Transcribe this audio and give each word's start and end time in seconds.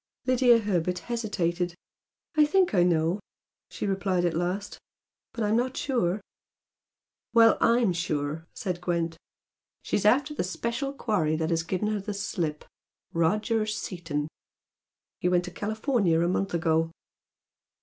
Lydia 0.25 0.57
Herbert 0.57 0.97
hesitated. 1.13 1.75
"I 2.35 2.43
THINK 2.43 2.73
I 2.73 2.81
know," 2.81 3.19
she 3.69 3.85
replied 3.85 4.25
at 4.25 4.33
last 4.33 4.79
"But 5.31 5.43
I'm 5.43 5.55
not 5.55 5.77
sure." 5.77 6.21
"Well, 7.35 7.55
I'M 7.61 7.93
sure" 7.93 8.47
said 8.55 8.81
Gwent 8.81 9.15
"She's 9.83 10.03
after 10.03 10.33
the 10.33 10.43
special 10.43 10.91
quarry 10.91 11.35
that 11.35 11.51
has 11.51 11.61
given 11.61 11.87
her 11.89 11.99
the 11.99 12.15
slip, 12.15 12.65
Roger 13.13 13.67
Seaton. 13.67 14.27
He 15.19 15.29
went 15.29 15.45
to 15.45 15.51
California 15.51 16.19
a 16.19 16.27
month 16.27 16.55
ago." 16.55 16.89